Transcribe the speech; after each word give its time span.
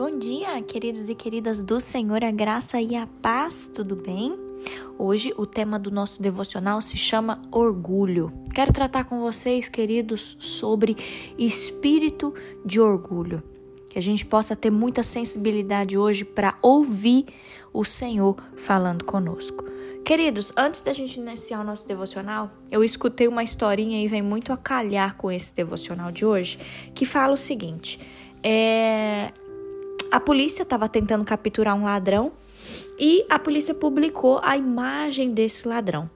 Bom 0.00 0.18
dia, 0.18 0.62
queridos 0.62 1.10
e 1.10 1.14
queridas 1.14 1.62
do 1.62 1.78
Senhor, 1.78 2.24
a 2.24 2.30
graça 2.30 2.80
e 2.80 2.96
a 2.96 3.06
paz, 3.06 3.66
tudo 3.66 3.94
bem? 3.94 4.34
Hoje 4.98 5.30
o 5.36 5.44
tema 5.44 5.78
do 5.78 5.90
nosso 5.90 6.22
devocional 6.22 6.80
se 6.80 6.96
chama 6.96 7.42
orgulho. 7.52 8.32
Quero 8.54 8.72
tratar 8.72 9.04
com 9.04 9.20
vocês, 9.20 9.68
queridos, 9.68 10.38
sobre 10.40 10.96
espírito 11.36 12.32
de 12.64 12.80
orgulho. 12.80 13.42
Que 13.90 13.98
a 13.98 14.02
gente 14.02 14.24
possa 14.24 14.56
ter 14.56 14.70
muita 14.70 15.02
sensibilidade 15.02 15.98
hoje 15.98 16.24
para 16.24 16.56
ouvir 16.62 17.26
o 17.70 17.84
Senhor 17.84 18.42
falando 18.56 19.04
conosco. 19.04 19.66
Queridos, 20.02 20.50
antes 20.56 20.80
da 20.80 20.94
gente 20.94 21.20
iniciar 21.20 21.60
o 21.60 21.64
nosso 21.64 21.86
devocional, 21.86 22.50
eu 22.70 22.82
escutei 22.82 23.28
uma 23.28 23.44
historinha 23.44 24.02
e 24.02 24.08
vem 24.08 24.22
muito 24.22 24.50
a 24.50 24.56
calhar 24.56 25.14
com 25.18 25.30
esse 25.30 25.54
devocional 25.54 26.10
de 26.10 26.24
hoje, 26.24 26.58
que 26.94 27.04
fala 27.04 27.34
o 27.34 27.36
seguinte: 27.36 28.00
é, 28.42 29.30
a 30.10 30.18
polícia 30.20 30.62
estava 30.62 30.88
tentando 30.88 31.24
capturar 31.24 31.76
um 31.76 31.84
ladrão 31.84 32.32
e 32.98 33.24
a 33.28 33.38
polícia 33.38 33.74
publicou 33.74 34.40
a 34.42 34.56
imagem 34.56 35.32
desse 35.32 35.66
ladrão. 35.66 36.10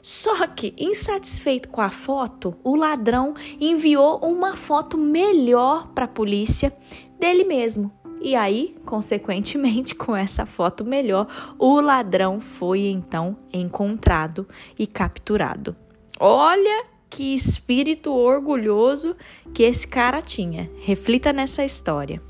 Só 0.00 0.46
que, 0.48 0.74
insatisfeito 0.76 1.68
com 1.68 1.80
a 1.80 1.90
foto, 1.90 2.56
o 2.64 2.74
ladrão 2.74 3.34
enviou 3.60 4.18
uma 4.18 4.54
foto 4.54 4.98
melhor 4.98 5.88
para 5.88 6.06
a 6.06 6.08
polícia 6.08 6.72
dele 7.20 7.44
mesmo. 7.44 7.92
E 8.20 8.34
aí, 8.34 8.74
consequentemente, 8.84 9.94
com 9.96 10.14
essa 10.16 10.44
foto 10.46 10.84
melhor, 10.84 11.26
o 11.58 11.80
ladrão 11.80 12.40
foi 12.40 12.86
então 12.86 13.36
encontrado 13.52 14.46
e 14.78 14.86
capturado. 14.86 15.76
Olha 16.18 16.86
que 17.08 17.34
espírito 17.34 18.12
orgulhoso 18.12 19.16
que 19.54 19.62
esse 19.62 19.86
cara 19.86 20.22
tinha. 20.22 20.70
Reflita 20.80 21.32
nessa 21.32 21.64
história. 21.64 22.22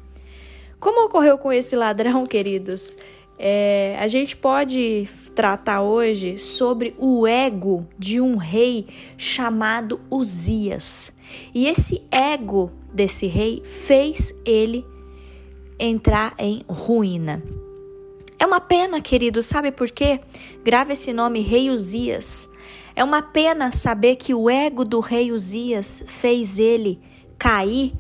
Como 0.83 1.07
ocorreu 1.07 1.39
com 1.39 1.53
esse 1.53 1.77
ladrão, 1.77 2.27
queridos? 2.27 2.97
É, 3.39 3.97
a 4.01 4.09
gente 4.09 4.37
pode 4.37 5.09
tratar 5.33 5.81
hoje 5.81 6.37
sobre 6.39 6.93
o 6.99 7.25
ego 7.25 7.87
de 7.97 8.21
um 8.21 8.37
rei 8.37 8.89
chamado 9.17 10.01
Uzias. 10.11 11.13
E 11.55 11.69
esse 11.69 12.03
ego 12.11 12.73
desse 12.93 13.29
rei 13.29 13.63
fez 13.65 14.35
ele 14.45 14.85
entrar 15.79 16.35
em 16.37 16.65
ruína. 16.69 17.41
É 18.37 18.45
uma 18.45 18.61
pena, 18.61 19.01
querido, 19.01 19.41
sabe 19.41 19.71
por 19.71 19.89
quê? 19.89 20.19
Grave 20.65 20.95
esse 20.95 21.13
nome, 21.13 21.41
Rei 21.41 21.71
Uzias. 21.71 22.49
É 22.97 23.05
uma 23.05 23.23
pena 23.23 23.71
saber 23.71 24.17
que 24.17 24.35
o 24.35 24.51
ego 24.51 24.85
do 24.85 24.99
rei 24.99 25.31
Uzias 25.31 26.05
fez 26.09 26.59
ele 26.59 27.01
cair 27.39 27.93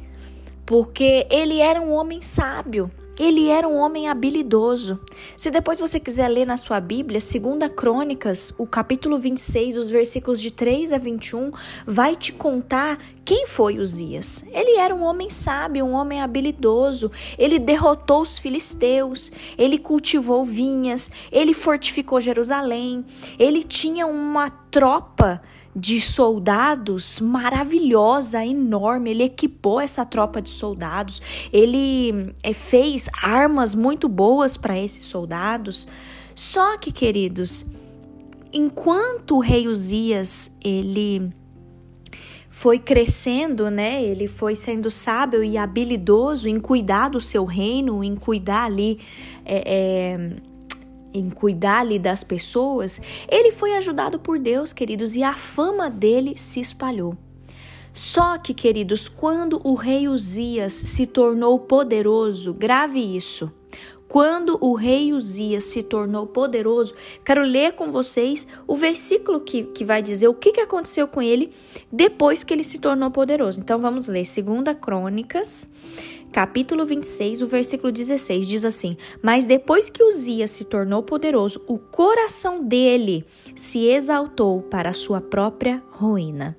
porque 0.72 1.26
ele 1.28 1.58
era 1.58 1.78
um 1.82 1.92
homem 1.92 2.22
sábio. 2.22 2.90
Ele 3.20 3.48
era 3.48 3.68
um 3.68 3.76
homem 3.76 4.08
habilidoso. 4.08 4.98
Se 5.36 5.50
depois 5.50 5.78
você 5.78 6.00
quiser 6.00 6.28
ler 6.28 6.46
na 6.46 6.56
sua 6.56 6.80
Bíblia, 6.80 7.20
2 7.20 7.70
Crônicas, 7.74 8.54
o 8.56 8.66
capítulo 8.66 9.18
26, 9.18 9.76
os 9.76 9.90
versículos 9.90 10.40
de 10.40 10.50
3 10.50 10.94
a 10.94 10.96
21, 10.96 11.52
vai 11.86 12.16
te 12.16 12.32
contar 12.32 12.98
quem 13.22 13.46
foi 13.46 13.78
Uzias. 13.78 14.46
Ele 14.50 14.78
era 14.78 14.94
um 14.94 15.02
homem 15.02 15.28
sábio, 15.28 15.84
um 15.84 15.92
homem 15.92 16.22
habilidoso. 16.22 17.12
Ele 17.36 17.58
derrotou 17.58 18.22
os 18.22 18.38
filisteus, 18.38 19.30
ele 19.58 19.76
cultivou 19.76 20.42
vinhas, 20.42 21.10
ele 21.30 21.52
fortificou 21.52 22.18
Jerusalém, 22.18 23.04
ele 23.38 23.62
tinha 23.62 24.06
uma 24.06 24.48
tropa 24.48 25.42
de 25.74 26.00
soldados 26.00 27.20
maravilhosa, 27.20 28.44
enorme. 28.44 29.10
Ele 29.10 29.24
equipou 29.24 29.80
essa 29.80 30.04
tropa 30.04 30.42
de 30.42 30.50
soldados, 30.50 31.20
ele 31.52 32.34
é, 32.42 32.52
fez 32.52 33.08
armas 33.22 33.74
muito 33.74 34.08
boas 34.08 34.56
para 34.56 34.78
esses 34.78 35.04
soldados. 35.04 35.88
Só 36.34 36.76
que, 36.78 36.92
queridos, 36.92 37.66
enquanto 38.52 39.36
o 39.36 39.40
rei 39.40 39.66
Uzias 39.68 40.50
ele 40.62 41.32
foi 42.52 42.78
crescendo, 42.78 43.70
né? 43.70 44.04
Ele 44.04 44.28
foi 44.28 44.54
sendo 44.54 44.90
sábio 44.90 45.42
e 45.42 45.56
habilidoso 45.56 46.48
em 46.48 46.60
cuidar 46.60 47.08
do 47.08 47.20
seu 47.20 47.44
reino, 47.44 48.04
em 48.04 48.14
cuidar 48.14 48.64
ali. 48.64 49.00
É, 49.44 49.62
é, 49.66 50.51
em 51.12 51.28
cuidar 51.30 51.80
ali 51.80 51.98
das 51.98 52.24
pessoas, 52.24 53.00
ele 53.28 53.52
foi 53.52 53.74
ajudado 53.74 54.18
por 54.18 54.38
Deus, 54.38 54.72
queridos, 54.72 55.16
e 55.16 55.22
a 55.22 55.34
fama 55.34 55.88
dele 55.90 56.34
se 56.36 56.60
espalhou. 56.60 57.16
Só 57.92 58.38
que, 58.38 58.54
queridos, 58.54 59.08
quando 59.08 59.60
o 59.62 59.74
rei 59.74 60.08
Uzias 60.08 60.72
se 60.72 61.06
tornou 61.06 61.58
poderoso, 61.58 62.54
grave 62.54 63.00
isso. 63.00 63.52
Quando 64.08 64.58
o 64.60 64.74
rei 64.74 65.14
Uzias 65.14 65.64
se 65.64 65.82
tornou 65.82 66.26
poderoso, 66.26 66.94
quero 67.24 67.42
ler 67.42 67.72
com 67.72 67.90
vocês 67.90 68.46
o 68.66 68.76
versículo 68.76 69.40
que, 69.40 69.62
que 69.62 69.86
vai 69.86 70.02
dizer 70.02 70.28
o 70.28 70.34
que, 70.34 70.52
que 70.52 70.60
aconteceu 70.60 71.08
com 71.08 71.22
ele 71.22 71.48
depois 71.90 72.44
que 72.44 72.52
ele 72.52 72.62
se 72.62 72.78
tornou 72.78 73.10
poderoso. 73.10 73.60
Então 73.60 73.78
vamos 73.78 74.08
ler 74.08 74.24
2 74.24 74.76
Crônicas, 74.78 75.66
capítulo 76.32 76.86
26, 76.86 77.42
o 77.42 77.46
versículo 77.46 77.92
16 77.92 78.48
diz 78.48 78.64
assim: 78.64 78.96
Mas 79.22 79.44
depois 79.44 79.90
que 79.90 80.02
Uzias 80.02 80.50
se 80.50 80.64
tornou 80.64 81.02
poderoso, 81.02 81.62
o 81.66 81.78
coração 81.78 82.64
dele 82.64 83.24
se 83.54 83.86
exaltou 83.86 84.62
para 84.62 84.90
a 84.90 84.94
sua 84.94 85.20
própria 85.20 85.82
ruína. 85.90 86.56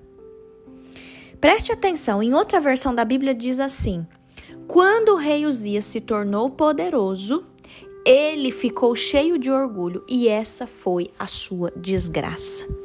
Preste 1.41 1.72
atenção, 1.73 2.23
em 2.23 2.33
outra 2.33 2.59
versão 2.62 2.94
da 2.95 3.03
Bíblia 3.03 3.33
diz 3.33 3.59
assim: 3.59 4.06
Quando 4.67 5.09
o 5.09 5.17
rei 5.17 5.45
Uzias 5.45 5.85
se 5.85 6.00
tornou 6.00 6.50
poderoso, 6.51 7.44
ele 8.06 8.51
ficou 8.51 8.95
cheio 8.95 9.38
de 9.38 9.50
orgulho 9.50 10.03
e 10.07 10.28
essa 10.28 10.67
foi 10.67 11.09
a 11.17 11.25
sua 11.25 11.72
desgraça. 11.75 12.82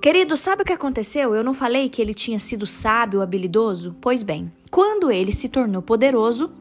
Querido, 0.00 0.36
sabe 0.36 0.62
o 0.62 0.64
que 0.64 0.72
aconteceu? 0.72 1.34
Eu 1.34 1.42
não 1.42 1.52
falei 1.52 1.88
que 1.88 2.00
ele 2.00 2.14
tinha 2.14 2.38
sido 2.38 2.66
sábio, 2.66 3.22
habilidoso? 3.22 3.96
Pois 4.00 4.22
bem, 4.22 4.52
quando 4.70 5.10
ele 5.10 5.32
se 5.32 5.48
tornou 5.48 5.82
poderoso, 5.82 6.52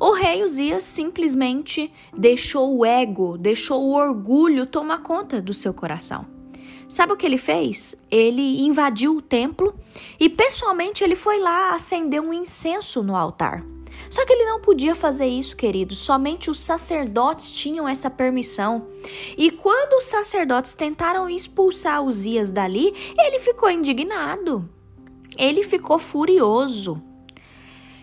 o 0.00 0.12
rei 0.12 0.42
Uzias 0.42 0.82
simplesmente 0.82 1.92
deixou 2.16 2.76
o 2.76 2.84
ego, 2.84 3.36
deixou 3.38 3.82
o 3.82 3.94
orgulho 3.94 4.66
tomar 4.66 4.98
conta 4.98 5.40
do 5.40 5.54
seu 5.54 5.72
coração. 5.72 6.26
Sabe 6.88 7.12
o 7.12 7.16
que 7.16 7.24
ele 7.24 7.38
fez? 7.38 7.94
Ele 8.10 8.62
invadiu 8.62 9.16
o 9.16 9.22
templo 9.22 9.74
e 10.18 10.28
pessoalmente 10.28 11.04
ele 11.04 11.16
foi 11.16 11.38
lá 11.38 11.74
acender 11.74 12.20
um 12.20 12.32
incenso 12.32 13.02
no 13.02 13.16
altar. 13.16 13.64
Só 14.10 14.24
que 14.24 14.32
ele 14.32 14.44
não 14.44 14.60
podia 14.60 14.94
fazer 14.94 15.26
isso, 15.26 15.56
querido. 15.56 15.94
Somente 15.94 16.50
os 16.50 16.60
sacerdotes 16.60 17.52
tinham 17.52 17.88
essa 17.88 18.10
permissão. 18.10 18.86
E 19.36 19.50
quando 19.50 19.98
os 19.98 20.04
sacerdotes 20.04 20.74
tentaram 20.74 21.28
expulsar 21.28 22.02
Uzias 22.02 22.50
dali, 22.50 22.92
ele 23.18 23.38
ficou 23.38 23.70
indignado. 23.70 24.68
Ele 25.36 25.62
ficou 25.62 25.98
furioso. 25.98 27.02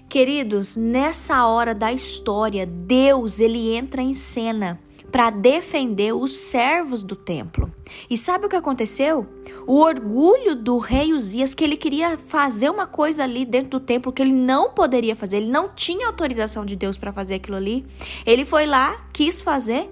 Queridos, 0.08 0.76
nessa 0.76 1.46
hora 1.46 1.76
da 1.76 1.94
história, 1.94 2.66
Deus 2.66 3.40
ele 3.40 3.76
entra 3.76 4.02
em 4.02 4.14
cena 4.14 4.80
para 5.12 5.30
defender 5.30 6.14
os 6.14 6.38
servos 6.38 7.03
do 7.03 7.16
templo. 7.16 7.72
E 8.09 8.18
sabe 8.18 8.46
o 8.46 8.50
que 8.50 8.56
aconteceu? 8.56 9.28
O 9.66 9.80
orgulho 9.80 10.56
do 10.56 10.78
rei 10.78 11.14
Uzias 11.14 11.53
que 11.53 11.64
ele 11.64 11.78
queria 11.78 12.18
fazer 12.18 12.70
uma 12.70 12.88
coisa 12.88 13.24
ali 13.24 13.46
dentro 13.46 13.72
do 13.72 13.80
templo 13.80 14.12
que 14.12 14.22
ele 14.22 14.34
não 14.34 14.72
poderia 14.72 15.16
fazer, 15.16 15.38
ele 15.38 15.50
não 15.50 15.69
tinha 15.69 16.08
autorização 16.08 16.66
de 16.66 16.75
Deus 16.75 16.98
para 16.98 17.12
fazer 17.12 17.36
aquilo 17.36 17.58
ali. 17.58 17.86
Ele 18.25 18.46
foi 18.46 18.66
lá, 18.66 19.08
quis 19.12 19.42
fazer. 19.42 19.90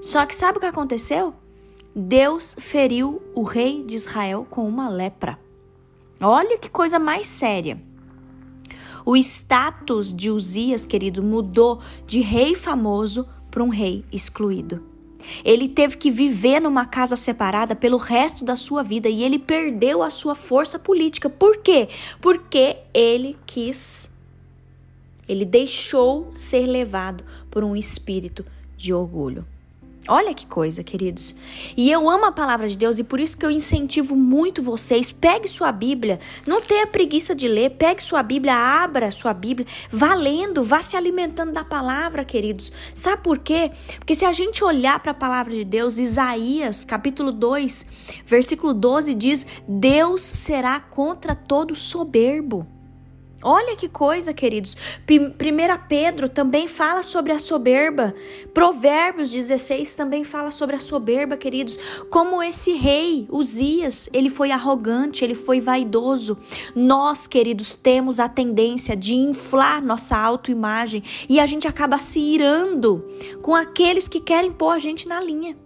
Só 0.00 0.24
que 0.26 0.34
sabe 0.34 0.58
o 0.58 0.60
que 0.60 0.66
aconteceu? 0.66 1.34
Deus 1.94 2.56
feriu 2.58 3.20
o 3.34 3.42
rei 3.42 3.84
de 3.84 3.96
Israel 3.96 4.46
com 4.48 4.66
uma 4.66 4.88
lepra. 4.88 5.38
Olha 6.20 6.56
que 6.56 6.70
coisa 6.70 6.98
mais 6.98 7.26
séria. 7.26 7.80
O 9.04 9.16
status 9.16 10.14
de 10.14 10.30
Uzias, 10.30 10.84
querido, 10.84 11.22
mudou 11.22 11.80
de 12.06 12.20
rei 12.20 12.54
famoso 12.54 13.28
para 13.52 13.62
um 13.62 13.68
rei 13.68 14.04
excluído. 14.10 14.82
Ele 15.44 15.68
teve 15.68 15.96
que 15.96 16.10
viver 16.10 16.58
numa 16.58 16.84
casa 16.84 17.14
separada 17.14 17.76
pelo 17.76 17.96
resto 17.96 18.44
da 18.44 18.56
sua 18.56 18.82
vida 18.82 19.08
e 19.08 19.22
ele 19.22 19.38
perdeu 19.38 20.02
a 20.02 20.10
sua 20.10 20.34
força 20.34 20.80
política. 20.80 21.30
Por 21.30 21.58
quê? 21.58 21.88
Porque 22.20 22.78
ele 22.92 23.38
quis, 23.46 24.10
ele 25.28 25.44
deixou 25.44 26.30
ser 26.34 26.66
levado 26.66 27.22
por 27.50 27.62
um 27.62 27.76
espírito 27.76 28.44
de 28.76 28.92
orgulho. 28.92 29.46
Olha 30.08 30.34
que 30.34 30.48
coisa, 30.48 30.82
queridos. 30.82 31.32
E 31.76 31.88
eu 31.88 32.10
amo 32.10 32.24
a 32.24 32.32
palavra 32.32 32.66
de 32.66 32.76
Deus 32.76 32.98
e 32.98 33.04
por 33.04 33.20
isso 33.20 33.38
que 33.38 33.46
eu 33.46 33.50
incentivo 33.52 34.16
muito 34.16 34.60
vocês. 34.60 35.12
Pegue 35.12 35.46
sua 35.46 35.70
Bíblia, 35.70 36.18
não 36.44 36.60
tenha 36.60 36.88
preguiça 36.88 37.36
de 37.36 37.46
ler. 37.46 37.70
Pegue 37.70 38.02
sua 38.02 38.20
Bíblia, 38.20 38.52
abra 38.52 39.12
sua 39.12 39.32
Bíblia, 39.32 39.64
vá 39.92 40.14
lendo, 40.14 40.64
vá 40.64 40.82
se 40.82 40.96
alimentando 40.96 41.52
da 41.52 41.64
palavra, 41.64 42.24
queridos. 42.24 42.72
Sabe 42.92 43.22
por 43.22 43.38
quê? 43.38 43.70
Porque 43.98 44.16
se 44.16 44.24
a 44.24 44.32
gente 44.32 44.64
olhar 44.64 44.98
para 44.98 45.12
a 45.12 45.14
palavra 45.14 45.54
de 45.54 45.64
Deus, 45.64 45.98
Isaías, 45.98 46.84
capítulo 46.84 47.30
2, 47.30 47.86
versículo 48.26 48.74
12 48.74 49.14
diz: 49.14 49.46
Deus 49.68 50.22
será 50.22 50.80
contra 50.80 51.36
todo 51.36 51.76
soberbo. 51.76 52.66
Olha 53.44 53.74
que 53.74 53.88
coisa, 53.88 54.32
queridos. 54.32 54.76
1 55.00 55.86
Pedro 55.88 56.28
também 56.28 56.68
fala 56.68 57.02
sobre 57.02 57.32
a 57.32 57.40
soberba. 57.40 58.14
Provérbios 58.54 59.30
16 59.30 59.96
também 59.96 60.22
fala 60.22 60.52
sobre 60.52 60.76
a 60.76 60.80
soberba, 60.80 61.36
queridos. 61.36 61.76
Como 62.08 62.40
esse 62.40 62.74
rei, 62.74 63.26
Uzias, 63.28 64.08
ele 64.12 64.30
foi 64.30 64.52
arrogante, 64.52 65.24
ele 65.24 65.34
foi 65.34 65.60
vaidoso. 65.60 66.38
Nós, 66.74 67.26
queridos, 67.26 67.74
temos 67.74 68.20
a 68.20 68.28
tendência 68.28 68.96
de 68.96 69.16
inflar 69.16 69.82
nossa 69.82 70.16
autoimagem 70.16 71.02
e 71.28 71.40
a 71.40 71.46
gente 71.46 71.66
acaba 71.66 71.98
se 71.98 72.20
irando 72.20 73.04
com 73.42 73.56
aqueles 73.56 74.06
que 74.06 74.20
querem 74.20 74.52
pôr 74.52 74.70
a 74.70 74.78
gente 74.78 75.08
na 75.08 75.20
linha. 75.20 75.56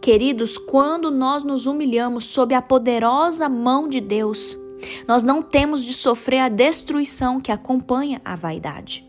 Queridos, 0.00 0.58
quando 0.58 1.10
nós 1.10 1.44
nos 1.44 1.66
humilhamos 1.66 2.24
sob 2.24 2.54
a 2.54 2.62
poderosa 2.62 3.48
mão 3.48 3.88
de 3.88 4.00
Deus, 4.00 4.56
nós 5.06 5.22
não 5.22 5.42
temos 5.42 5.84
de 5.84 5.92
sofrer 5.92 6.40
a 6.40 6.48
destruição 6.48 7.40
que 7.40 7.52
acompanha 7.52 8.20
a 8.24 8.36
vaidade. 8.36 9.08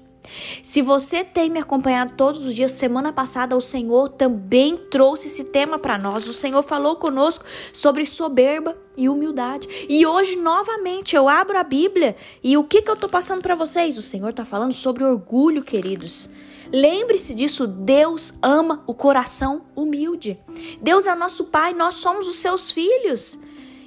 Se 0.62 0.82
você 0.82 1.24
tem 1.24 1.50
me 1.50 1.60
acompanhado 1.60 2.14
todos 2.16 2.46
os 2.46 2.56
dias, 2.56 2.72
semana 2.72 3.12
passada 3.12 3.56
o 3.56 3.62
Senhor 3.62 4.10
também 4.10 4.78
trouxe 4.78 5.28
esse 5.28 5.46
tema 5.46 5.80
para 5.80 5.98
nós. 5.98 6.28
O 6.28 6.34
Senhor 6.34 6.62
falou 6.62 6.96
conosco 6.96 7.46
sobre 7.74 8.06
soberba 8.06 8.78
e 8.96 9.10
humildade. 9.10 9.68
E 9.90 10.06
hoje, 10.06 10.36
novamente, 10.36 11.16
eu 11.16 11.28
abro 11.28 11.58
a 11.58 11.64
Bíblia 11.64 12.16
e 12.44 12.58
o 12.58 12.64
que, 12.64 12.82
que 12.82 12.90
eu 12.90 12.96
estou 12.96 13.10
passando 13.10 13.42
para 13.42 13.56
vocês? 13.56 13.98
O 13.98 14.02
Senhor 14.02 14.30
está 14.30 14.46
falando 14.46 14.74
sobre 14.74 15.04
orgulho, 15.04 15.64
queridos. 15.64 16.30
Lembre-se 16.72 17.34
disso, 17.34 17.66
Deus 17.66 18.34
ama 18.44 18.84
o 18.86 18.94
coração 18.94 19.64
humilde. 19.76 20.40
Deus 20.80 21.08
é 21.08 21.16
nosso 21.16 21.46
Pai, 21.46 21.74
nós 21.74 21.96
somos 21.96 22.28
os 22.28 22.36
seus 22.36 22.72
filhos. 22.72 23.40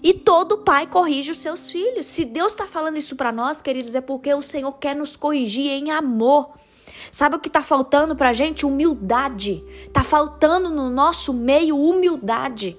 E 0.03 0.13
todo 0.13 0.59
pai 0.59 0.87
corrige 0.87 1.31
os 1.31 1.39
seus 1.39 1.71
filhos. 1.71 2.07
Se 2.07 2.25
Deus 2.25 2.53
está 2.53 2.67
falando 2.67 2.99
isso 2.99 3.15
para 3.15 3.31
nós, 3.31 3.63
queridos, 3.63 3.95
é 3.95 4.01
porque 4.01 4.35
o 4.35 4.43
Senhor 4.43 4.73
quer 4.73 4.97
nos 4.97 5.17
corrigir 5.17 5.71
em 5.71 5.91
amor. 5.91 6.51
Sabe 7.11 7.37
o 7.37 7.39
que 7.39 7.49
está 7.49 7.63
faltando 7.63 8.17
para 8.17 8.31
a 8.31 8.33
gente? 8.33 8.67
Humildade. 8.67 9.65
Está 9.87 10.03
faltando 10.03 10.71
no 10.71 10.91
nosso 10.91 11.33
meio 11.33 11.79
humildade. 11.79 12.77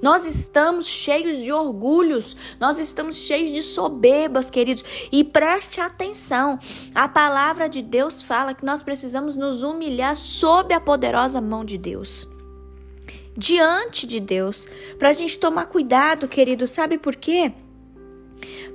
Nós 0.00 0.24
estamos 0.24 0.86
cheios 0.86 1.38
de 1.38 1.52
orgulhos, 1.52 2.36
nós 2.60 2.78
estamos 2.78 3.16
cheios 3.16 3.50
de 3.50 3.60
soberbas, 3.60 4.48
queridos. 4.48 4.84
E 5.10 5.24
preste 5.24 5.80
atenção: 5.80 6.56
a 6.94 7.08
palavra 7.08 7.68
de 7.68 7.82
Deus 7.82 8.22
fala 8.22 8.54
que 8.54 8.64
nós 8.64 8.82
precisamos 8.82 9.34
nos 9.34 9.64
humilhar 9.64 10.14
sob 10.14 10.72
a 10.72 10.80
poderosa 10.80 11.40
mão 11.40 11.64
de 11.64 11.76
Deus 11.76 12.28
diante 13.36 14.06
de 14.06 14.20
Deus. 14.20 14.68
Para 14.98 15.10
a 15.10 15.12
gente 15.12 15.38
tomar 15.38 15.66
cuidado, 15.66 16.28
querido, 16.28 16.66
sabe 16.66 16.98
por 16.98 17.16
quê? 17.16 17.52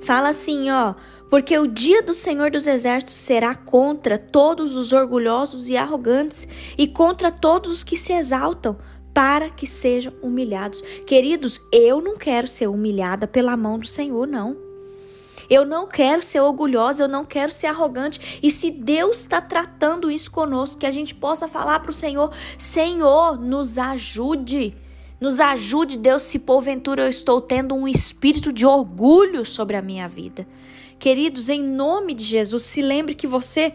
Fala 0.00 0.30
assim, 0.30 0.70
ó. 0.70 0.94
Porque 1.30 1.58
o 1.58 1.66
dia 1.66 2.02
do 2.02 2.14
Senhor 2.14 2.50
dos 2.50 2.66
Exércitos 2.66 3.14
será 3.14 3.54
contra 3.54 4.16
todos 4.16 4.76
os 4.76 4.92
orgulhosos 4.92 5.68
e 5.68 5.76
arrogantes 5.76 6.48
e 6.76 6.86
contra 6.86 7.30
todos 7.30 7.70
os 7.70 7.84
que 7.84 7.96
se 7.96 8.14
exaltam, 8.14 8.78
para 9.12 9.50
que 9.50 9.66
sejam 9.66 10.12
humilhados. 10.22 10.80
Queridos, 11.06 11.60
eu 11.72 12.00
não 12.00 12.16
quero 12.16 12.48
ser 12.48 12.68
humilhada 12.68 13.26
pela 13.26 13.56
mão 13.56 13.78
do 13.78 13.86
Senhor, 13.86 14.26
não. 14.26 14.67
Eu 15.48 15.64
não 15.64 15.86
quero 15.86 16.22
ser 16.22 16.40
orgulhosa, 16.40 17.04
eu 17.04 17.08
não 17.08 17.24
quero 17.24 17.50
ser 17.50 17.68
arrogante. 17.68 18.38
E 18.42 18.50
se 18.50 18.70
Deus 18.70 19.18
está 19.18 19.40
tratando 19.40 20.10
isso 20.10 20.30
conosco, 20.30 20.78
que 20.78 20.86
a 20.86 20.90
gente 20.90 21.14
possa 21.14 21.48
falar 21.48 21.80
para 21.80 21.90
o 21.90 21.94
Senhor: 21.94 22.32
Senhor, 22.56 23.38
nos 23.40 23.78
ajude. 23.78 24.76
Nos 25.20 25.40
ajude, 25.40 25.98
Deus, 25.98 26.22
se 26.22 26.38
porventura 26.38 27.02
eu 27.02 27.08
estou 27.08 27.40
tendo 27.40 27.74
um 27.74 27.88
espírito 27.88 28.52
de 28.52 28.64
orgulho 28.64 29.44
sobre 29.44 29.76
a 29.76 29.82
minha 29.82 30.06
vida. 30.06 30.46
Queridos, 30.96 31.48
em 31.48 31.62
nome 31.62 32.14
de 32.14 32.24
Jesus, 32.24 32.62
se 32.62 32.80
lembre 32.80 33.14
que 33.14 33.26
você 33.26 33.72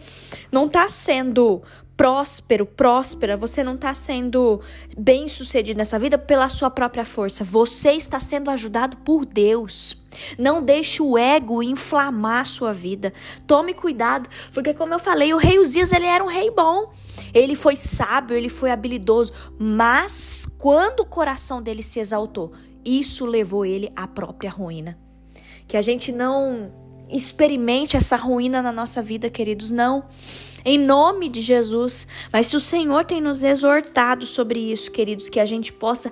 não 0.50 0.64
está 0.64 0.88
sendo 0.88 1.62
próspero, 1.96 2.66
próspera, 2.66 3.36
você 3.36 3.62
não 3.62 3.74
está 3.74 3.94
sendo 3.94 4.60
bem 4.96 5.28
sucedido 5.28 5.78
nessa 5.78 5.98
vida 5.98 6.18
pela 6.18 6.48
sua 6.48 6.70
própria 6.70 7.04
força. 7.04 7.44
Você 7.44 7.92
está 7.92 8.18
sendo 8.18 8.50
ajudado 8.50 8.96
por 8.98 9.24
Deus. 9.24 9.96
Não 10.38 10.62
deixe 10.62 11.02
o 11.02 11.16
ego 11.18 11.62
inflamar 11.62 12.40
a 12.40 12.44
sua 12.44 12.72
vida. 12.72 13.12
Tome 13.46 13.74
cuidado, 13.74 14.28
porque 14.52 14.74
como 14.74 14.94
eu 14.94 14.98
falei, 14.98 15.32
o 15.34 15.38
rei 15.38 15.58
Uzias 15.58 15.92
ele 15.92 16.06
era 16.06 16.22
um 16.22 16.28
rei 16.28 16.50
bom. 16.50 16.92
Ele 17.32 17.54
foi 17.54 17.76
sábio, 17.76 18.36
ele 18.36 18.48
foi 18.48 18.70
habilidoso, 18.70 19.32
mas 19.58 20.48
quando 20.58 21.00
o 21.00 21.06
coração 21.06 21.60
dele 21.60 21.82
se 21.82 21.98
exaltou, 21.98 22.52
isso 22.84 23.26
levou 23.26 23.66
ele 23.66 23.92
à 23.96 24.06
própria 24.06 24.50
ruína. 24.50 24.98
Que 25.66 25.76
a 25.76 25.82
gente 25.82 26.12
não 26.12 26.72
experimente 27.10 27.96
essa 27.96 28.16
ruína 28.16 28.62
na 28.62 28.72
nossa 28.72 29.02
vida, 29.02 29.28
queridos, 29.28 29.70
não 29.70 30.04
em 30.64 30.78
nome 30.78 31.28
de 31.28 31.40
Jesus. 31.40 32.06
Mas 32.32 32.46
se 32.46 32.56
o 32.56 32.60
Senhor 32.60 33.04
tem 33.04 33.20
nos 33.20 33.42
exortado 33.42 34.26
sobre 34.26 34.58
isso, 34.58 34.90
queridos, 34.90 35.28
que 35.28 35.38
a 35.38 35.44
gente 35.44 35.72
possa 35.72 36.10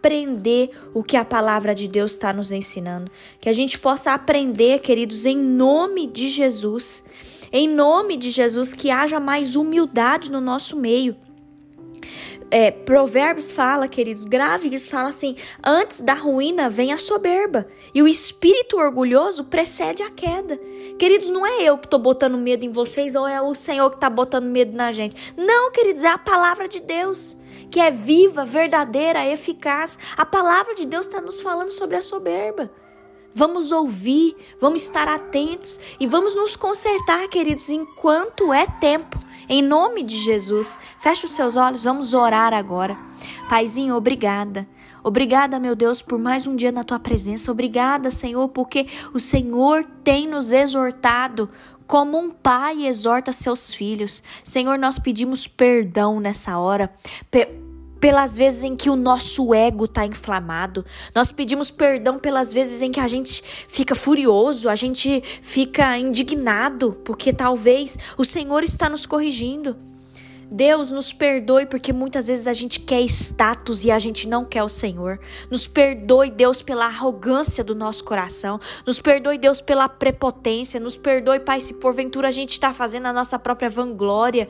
aprender 0.00 0.70
o 0.94 1.04
que 1.04 1.16
a 1.16 1.24
palavra 1.24 1.74
de 1.74 1.86
Deus 1.86 2.12
está 2.12 2.32
nos 2.32 2.50
ensinando, 2.50 3.10
que 3.38 3.50
a 3.50 3.52
gente 3.52 3.78
possa 3.78 4.12
aprender, 4.12 4.80
queridos, 4.80 5.26
em 5.26 5.36
nome 5.36 6.06
de 6.06 6.28
Jesus. 6.28 7.04
Em 7.52 7.68
nome 7.68 8.16
de 8.16 8.30
Jesus, 8.30 8.72
que 8.72 8.90
haja 8.90 9.18
mais 9.18 9.56
humildade 9.56 10.30
no 10.30 10.40
nosso 10.40 10.76
meio 10.76 11.16
é, 12.50 12.70
Provérbios 12.70 13.52
fala, 13.52 13.86
queridos, 13.86 14.24
Grávidas 14.24 14.86
fala 14.86 15.10
assim: 15.10 15.36
antes 15.64 16.00
da 16.00 16.14
ruína 16.14 16.68
vem 16.68 16.92
a 16.92 16.98
soberba, 16.98 17.66
e 17.94 18.02
o 18.02 18.08
espírito 18.08 18.76
orgulhoso 18.76 19.44
precede 19.44 20.02
a 20.02 20.10
queda. 20.10 20.58
Queridos, 20.98 21.30
não 21.30 21.46
é 21.46 21.62
eu 21.62 21.78
que 21.78 21.86
estou 21.86 22.00
botando 22.00 22.36
medo 22.36 22.64
em 22.64 22.70
vocês 22.70 23.14
ou 23.14 23.26
é 23.26 23.40
o 23.40 23.54
Senhor 23.54 23.88
que 23.90 23.96
está 23.96 24.10
botando 24.10 24.46
medo 24.46 24.76
na 24.76 24.90
gente. 24.90 25.34
Não, 25.36 25.70
queridos, 25.70 26.02
é 26.02 26.08
a 26.08 26.18
palavra 26.18 26.66
de 26.66 26.80
Deus, 26.80 27.36
que 27.70 27.80
é 27.80 27.90
viva, 27.90 28.44
verdadeira, 28.44 29.26
eficaz. 29.26 29.98
A 30.16 30.26
palavra 30.26 30.74
de 30.74 30.86
Deus 30.86 31.06
está 31.06 31.20
nos 31.20 31.40
falando 31.40 31.70
sobre 31.70 31.96
a 31.96 32.02
soberba. 32.02 32.70
Vamos 33.32 33.70
ouvir, 33.70 34.36
vamos 34.60 34.82
estar 34.82 35.06
atentos 35.06 35.78
e 36.00 36.06
vamos 36.06 36.34
nos 36.34 36.56
consertar, 36.56 37.28
queridos, 37.28 37.70
enquanto 37.70 38.52
é 38.52 38.66
tempo 38.66 39.18
em 39.52 39.62
nome 39.62 40.04
de 40.04 40.14
Jesus, 40.16 40.78
feche 41.00 41.26
os 41.26 41.32
seus 41.32 41.56
olhos, 41.56 41.82
vamos 41.82 42.14
orar 42.14 42.54
agora. 42.54 42.96
Paizinho, 43.48 43.96
obrigada. 43.96 44.64
Obrigada, 45.02 45.58
meu 45.58 45.74
Deus, 45.74 46.00
por 46.00 46.20
mais 46.20 46.46
um 46.46 46.54
dia 46.54 46.70
na 46.70 46.84
tua 46.84 47.00
presença. 47.00 47.50
Obrigada, 47.50 48.12
Senhor, 48.12 48.48
porque 48.50 48.86
o 49.12 49.18
Senhor 49.18 49.84
tem 50.04 50.28
nos 50.28 50.52
exortado 50.52 51.50
como 51.84 52.16
um 52.16 52.30
pai 52.30 52.86
exorta 52.86 53.32
seus 53.32 53.74
filhos. 53.74 54.22
Senhor, 54.44 54.78
nós 54.78 55.00
pedimos 55.00 55.48
perdão 55.48 56.20
nessa 56.20 56.56
hora 56.56 56.94
pelas 58.00 58.36
vezes 58.36 58.64
em 58.64 58.74
que 58.74 58.88
o 58.88 58.96
nosso 58.96 59.54
ego 59.54 59.84
está 59.84 60.06
inflamado. 60.06 60.84
Nós 61.14 61.30
pedimos 61.30 61.70
perdão 61.70 62.18
pelas 62.18 62.52
vezes 62.52 62.80
em 62.80 62.90
que 62.90 62.98
a 62.98 63.06
gente 63.06 63.44
fica 63.68 63.94
furioso, 63.94 64.68
a 64.68 64.74
gente 64.74 65.22
fica 65.42 65.96
indignado, 65.98 66.98
porque 67.04 67.32
talvez 67.32 67.98
o 68.16 68.24
Senhor 68.24 68.64
está 68.64 68.88
nos 68.88 69.04
corrigindo. 69.04 69.76
Deus 70.52 70.90
nos 70.90 71.12
perdoe 71.12 71.64
porque 71.64 71.92
muitas 71.92 72.26
vezes 72.26 72.48
a 72.48 72.52
gente 72.52 72.80
quer 72.80 73.00
status 73.02 73.84
e 73.84 73.90
a 73.90 74.00
gente 74.00 74.26
não 74.26 74.44
quer 74.44 74.64
o 74.64 74.68
Senhor. 74.68 75.20
Nos 75.48 75.68
perdoe, 75.68 76.28
Deus, 76.28 76.60
pela 76.60 76.86
arrogância 76.86 77.62
do 77.62 77.72
nosso 77.72 78.02
coração. 78.02 78.58
Nos 78.84 79.00
perdoe, 79.00 79.38
Deus, 79.38 79.60
pela 79.60 79.88
prepotência. 79.88 80.80
Nos 80.80 80.96
perdoe, 80.96 81.38
Pai, 81.38 81.60
se 81.60 81.74
porventura 81.74 82.26
a 82.26 82.32
gente 82.32 82.50
está 82.50 82.74
fazendo 82.74 83.06
a 83.06 83.12
nossa 83.12 83.38
própria 83.38 83.70
vanglória. 83.70 84.48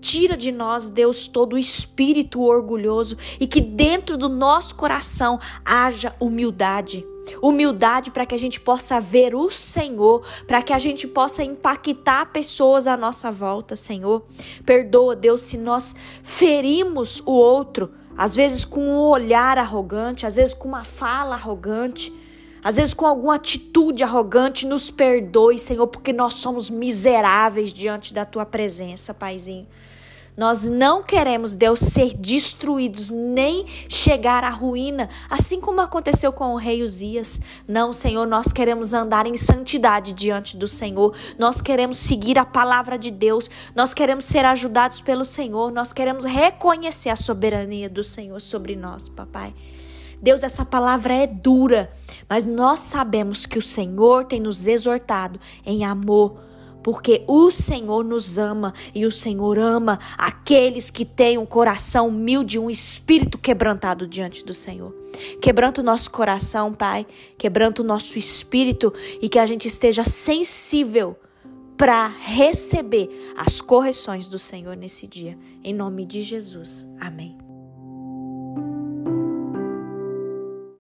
Tira 0.00 0.36
de 0.36 0.50
nós, 0.50 0.88
Deus, 0.88 1.28
todo 1.28 1.54
o 1.54 1.58
espírito 1.58 2.40
orgulhoso 2.42 3.16
e 3.38 3.46
que 3.46 3.60
dentro 3.60 4.16
do 4.16 4.28
nosso 4.28 4.74
coração 4.74 5.38
haja 5.64 6.14
humildade. 6.18 7.06
Humildade 7.42 8.10
para 8.10 8.26
que 8.26 8.34
a 8.34 8.38
gente 8.38 8.58
possa 8.58 9.00
ver 9.00 9.34
o 9.34 9.50
Senhor, 9.50 10.26
para 10.46 10.62
que 10.62 10.72
a 10.72 10.78
gente 10.78 11.06
possa 11.06 11.44
impactar 11.44 12.32
pessoas 12.32 12.86
à 12.86 12.96
nossa 12.96 13.30
volta, 13.30 13.76
Senhor. 13.76 14.24
Perdoa, 14.64 15.14
Deus, 15.14 15.42
se 15.42 15.58
nós 15.58 15.94
ferimos 16.22 17.22
o 17.26 17.32
outro, 17.32 17.92
às 18.16 18.34
vezes 18.34 18.64
com 18.64 18.80
um 18.80 18.98
olhar 18.98 19.58
arrogante, 19.58 20.26
às 20.26 20.36
vezes 20.36 20.54
com 20.54 20.68
uma 20.68 20.84
fala 20.84 21.34
arrogante. 21.34 22.12
Às 22.62 22.76
vezes, 22.76 22.94
com 22.94 23.06
alguma 23.06 23.36
atitude 23.36 24.04
arrogante, 24.04 24.66
nos 24.66 24.90
perdoe, 24.90 25.58
Senhor, 25.58 25.86
porque 25.86 26.12
nós 26.12 26.34
somos 26.34 26.68
miseráveis 26.68 27.72
diante 27.72 28.12
da 28.12 28.24
tua 28.24 28.44
presença, 28.44 29.14
Paizinho. 29.14 29.66
Nós 30.36 30.66
não 30.66 31.02
queremos, 31.02 31.54
Deus, 31.54 31.80
ser 31.80 32.14
destruídos, 32.14 33.10
nem 33.10 33.66
chegar 33.88 34.44
à 34.44 34.48
ruína, 34.48 35.08
assim 35.28 35.60
como 35.60 35.80
aconteceu 35.80 36.32
com 36.32 36.54
o 36.54 36.56
rei 36.56 36.82
Uzias. 36.82 37.40
Não, 37.66 37.92
Senhor, 37.92 38.26
nós 38.26 38.52
queremos 38.52 38.94
andar 38.94 39.26
em 39.26 39.36
santidade 39.36 40.12
diante 40.12 40.56
do 40.56 40.68
Senhor. 40.68 41.14
Nós 41.38 41.60
queremos 41.60 41.98
seguir 41.98 42.38
a 42.38 42.44
palavra 42.46 42.98
de 42.98 43.10
Deus. 43.10 43.50
Nós 43.74 43.92
queremos 43.92 44.24
ser 44.24 44.44
ajudados 44.44 45.02
pelo 45.02 45.24
Senhor. 45.24 45.70
Nós 45.70 45.92
queremos 45.92 46.24
reconhecer 46.24 47.10
a 47.10 47.16
soberania 47.16 47.90
do 47.90 48.02
Senhor 48.02 48.40
sobre 48.40 48.76
nós, 48.76 49.08
papai. 49.08 49.52
Deus, 50.22 50.42
essa 50.42 50.64
palavra 50.64 51.14
é 51.14 51.26
dura, 51.26 51.90
mas 52.28 52.44
nós 52.44 52.80
sabemos 52.80 53.46
que 53.46 53.58
o 53.58 53.62
Senhor 53.62 54.24
tem 54.24 54.40
nos 54.40 54.66
exortado 54.66 55.40
em 55.64 55.84
amor 55.84 56.50
porque 56.82 57.24
o 57.26 57.50
Senhor 57.50 58.04
nos 58.04 58.38
ama 58.38 58.74
e 58.94 59.04
o 59.04 59.12
Senhor 59.12 59.58
ama 59.58 59.98
aqueles 60.16 60.90
que 60.90 61.04
têm 61.04 61.38
um 61.38 61.46
coração 61.46 62.08
humilde, 62.08 62.58
um 62.58 62.70
espírito 62.70 63.38
quebrantado 63.38 64.06
diante 64.06 64.44
do 64.44 64.54
Senhor. 64.54 64.94
Quebranta 65.40 65.80
o 65.80 65.84
nosso 65.84 66.10
coração, 66.10 66.72
Pai, 66.72 67.06
quebranta 67.36 67.82
o 67.82 67.84
nosso 67.84 68.18
espírito 68.18 68.92
e 69.20 69.28
que 69.28 69.38
a 69.38 69.46
gente 69.46 69.68
esteja 69.68 70.04
sensível 70.04 71.16
para 71.76 72.08
receber 72.08 73.32
as 73.36 73.60
correções 73.60 74.28
do 74.28 74.38
Senhor 74.38 74.76
nesse 74.76 75.06
dia. 75.06 75.38
Em 75.64 75.72
nome 75.72 76.04
de 76.04 76.20
Jesus. 76.20 76.86
Amém. 77.00 77.49